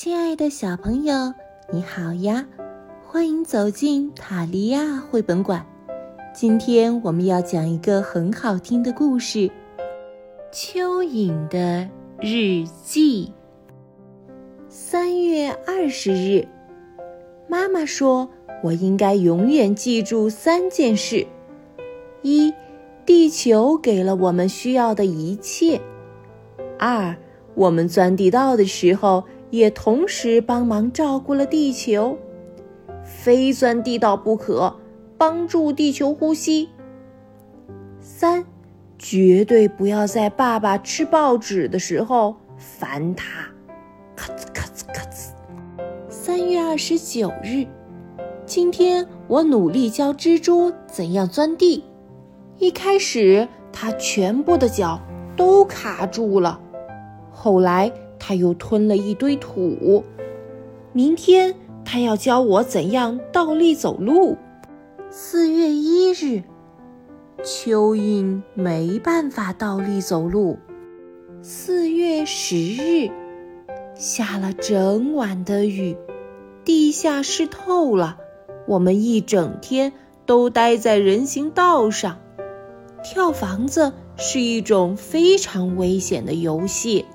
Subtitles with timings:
[0.00, 1.34] 亲爱的小朋友，
[1.72, 2.46] 你好呀！
[3.04, 5.66] 欢迎走进塔利亚绘本馆。
[6.32, 9.38] 今天我们要讲一个很好听的故事
[10.52, 11.88] 《蚯蚓的
[12.20, 13.26] 日记》。
[14.68, 16.46] 三月二十日，
[17.48, 18.30] 妈妈说
[18.62, 21.26] 我应该永远记住三件事：
[22.22, 22.54] 一，
[23.04, 25.80] 地球给了我们需要的一切；
[26.78, 27.16] 二，
[27.56, 29.24] 我们钻地道的时候。
[29.50, 32.18] 也同时帮忙照顾了地球，
[33.02, 34.76] 非钻地道不可，
[35.16, 36.68] 帮助地球呼吸。
[38.00, 38.44] 三，
[38.98, 43.48] 绝对不要在爸爸吃报纸的时候烦他。
[44.14, 45.30] 咔吱咔吱咔吱。
[46.08, 47.66] 三月二十九日，
[48.44, 51.84] 今天我努力教蜘蛛怎样钻地。
[52.58, 55.00] 一开始，它全部的脚
[55.36, 56.60] 都卡住了，
[57.30, 57.90] 后来。
[58.18, 60.04] 他又吞了一堆土。
[60.92, 61.54] 明天
[61.84, 64.36] 他要教我怎样倒立走路。
[65.10, 66.42] 四月一日，
[67.42, 70.58] 蚯蚓没办法倒立走路。
[71.40, 73.10] 四月十日，
[73.94, 75.96] 下了整晚的雨，
[76.64, 78.18] 地下湿透了。
[78.66, 79.92] 我们一整天
[80.26, 82.18] 都待在人行道上。
[83.02, 87.06] 跳房子是一种非常危险的游戏。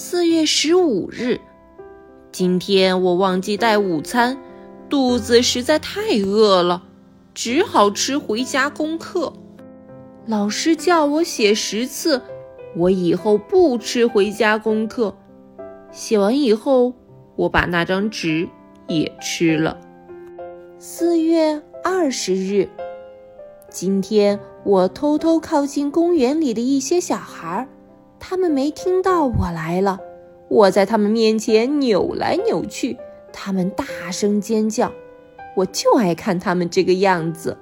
[0.00, 1.40] 四月十五日，
[2.30, 4.38] 今天我忘记带午餐，
[4.88, 6.84] 肚子实在太饿了，
[7.34, 9.32] 只好吃回家功课。
[10.24, 12.22] 老师叫我写十次，
[12.76, 15.16] 我以后不吃回家功课。
[15.90, 16.94] 写完以后，
[17.34, 18.48] 我把那张纸
[18.86, 19.76] 也吃了。
[20.78, 22.68] 四月二十日，
[23.68, 27.68] 今天我偷偷靠近公园里的一些小孩儿。
[28.20, 29.98] 他们没听到我来了，
[30.48, 32.96] 我在他们面前扭来扭去，
[33.32, 34.92] 他们大声尖叫，
[35.56, 37.56] 我就爱看他们这个样子。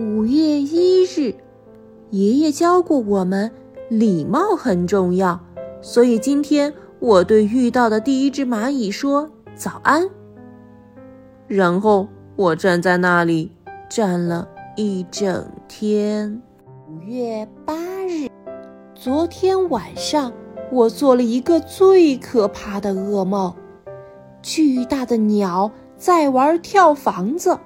[0.00, 1.34] 五月一日，
[2.10, 3.50] 爷爷教过我们，
[3.88, 5.40] 礼貌很重要，
[5.80, 10.08] 所以今天我对遇到的第一只蚂蚁说早安。
[11.46, 13.52] 然后我站在那里
[13.88, 16.42] 站了一整天。
[16.88, 17.95] 五月八。
[19.06, 20.32] 昨天晚上，
[20.72, 23.54] 我做了一个最可怕的噩梦。
[24.42, 27.56] 巨大的鸟在玩跳房子。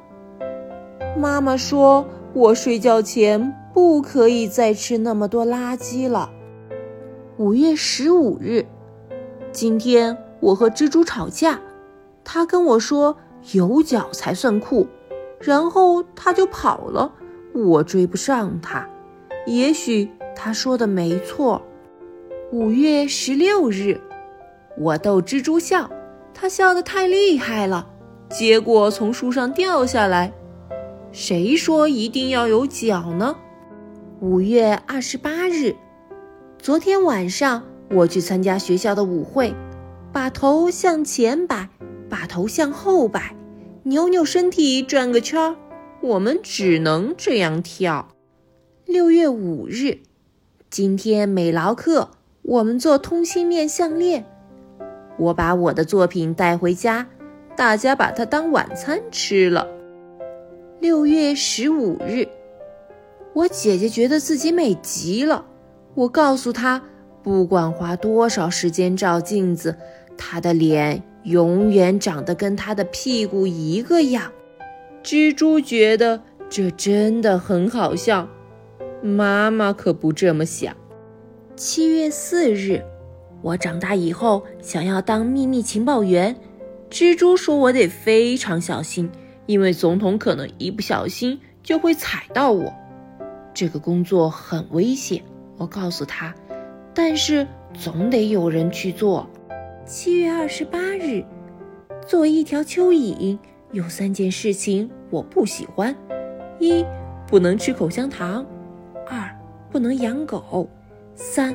[1.16, 6.30] 妈妈说我睡觉前不可以再吃那么多垃圾了。
[7.38, 8.66] 五月十五日，
[9.50, 11.58] 今天我和蜘蛛吵架，
[12.22, 13.16] 他跟我说
[13.52, 14.86] 有脚才算酷，
[15.38, 17.14] 然后他就跑了，
[17.54, 18.86] 我追不上他。
[19.46, 20.10] 也许。
[20.42, 21.60] 他说的没错。
[22.50, 24.00] 五月十六日，
[24.78, 25.90] 我逗蜘蛛笑，
[26.32, 27.86] 它笑得太厉害了，
[28.30, 30.32] 结果从树上掉下来。
[31.12, 33.36] 谁说一定要有脚呢？
[34.20, 35.76] 五月二十八日，
[36.58, 39.54] 昨天晚上我去参加学校的舞会，
[40.10, 41.68] 把头向前摆，
[42.08, 43.36] 把头向后摆，
[43.82, 45.56] 扭扭身体转个圈儿。
[46.00, 48.08] 我们只能这样跳。
[48.86, 49.98] 六月五日。
[50.70, 52.10] 今天美劳课，
[52.42, 54.24] 我们做通心面项链。
[55.18, 57.08] 我把我的作品带回家，
[57.56, 59.66] 大家把它当晚餐吃了。
[60.78, 62.28] 六月十五日，
[63.32, 65.44] 我姐姐觉得自己美极了。
[65.94, 66.80] 我告诉她，
[67.20, 69.74] 不管花多少时间照镜子，
[70.16, 74.30] 她的脸永远长得跟她的屁股一个样。
[75.02, 78.28] 蜘蛛觉得这真的很好笑。
[79.02, 80.76] 妈妈可不这么想。
[81.56, 82.82] 七月四日，
[83.42, 86.36] 我长大以后想要当秘密情报员。
[86.90, 89.10] 蜘蛛说我得非常小心，
[89.46, 92.72] 因为总统可能一不小心就会踩到我。
[93.54, 95.22] 这个工作很危险，
[95.56, 96.34] 我告诉他。
[96.92, 99.28] 但是总得有人去做。
[99.86, 101.24] 七月二十八日，
[102.06, 103.38] 作为一条蚯蚓，
[103.72, 105.94] 有三件事情我不喜欢：
[106.58, 106.84] 一，
[107.26, 108.44] 不能吃口香糖。
[109.70, 110.68] 不能养狗，
[111.14, 111.54] 三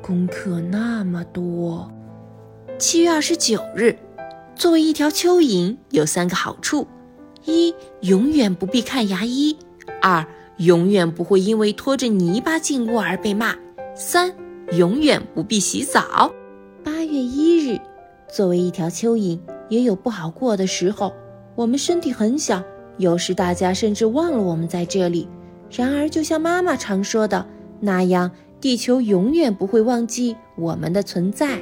[0.00, 1.90] 功课那么多。
[2.78, 3.98] 七月二十九日，
[4.54, 6.86] 作为一条蚯蚓，有三个好处：
[7.44, 9.56] 一永远不必看牙医；
[10.00, 10.24] 二
[10.58, 13.56] 永远不会因为拖着泥巴进屋而被骂；
[13.96, 14.32] 三
[14.70, 16.30] 永远不必洗澡。
[16.84, 17.80] 八月一日，
[18.32, 21.12] 作为一条蚯蚓，也有不好过的时候。
[21.56, 22.62] 我们身体很小，
[22.98, 25.28] 有时大家甚至忘了我们在这里。
[25.70, 27.46] 然而，就像妈妈常说的
[27.80, 28.30] 那样，
[28.60, 31.60] 地球永远不会忘记我们的存在。